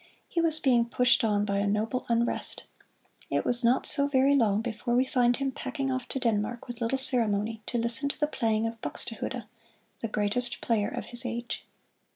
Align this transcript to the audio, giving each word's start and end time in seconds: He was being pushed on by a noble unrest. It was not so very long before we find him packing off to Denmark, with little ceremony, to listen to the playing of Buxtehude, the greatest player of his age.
He 0.27 0.41
was 0.41 0.57
being 0.59 0.85
pushed 0.87 1.23
on 1.23 1.45
by 1.45 1.57
a 1.59 1.67
noble 1.67 2.07
unrest. 2.09 2.63
It 3.29 3.45
was 3.45 3.63
not 3.63 3.85
so 3.85 4.07
very 4.07 4.33
long 4.35 4.63
before 4.63 4.95
we 4.95 5.05
find 5.05 5.37
him 5.37 5.51
packing 5.51 5.91
off 5.91 6.07
to 6.07 6.19
Denmark, 6.19 6.67
with 6.67 6.81
little 6.81 6.97
ceremony, 6.97 7.61
to 7.67 7.77
listen 7.77 8.09
to 8.09 8.19
the 8.19 8.25
playing 8.25 8.65
of 8.65 8.81
Buxtehude, 8.81 9.45
the 9.99 10.07
greatest 10.07 10.59
player 10.59 10.87
of 10.87 11.05
his 11.05 11.23
age. 11.23 11.67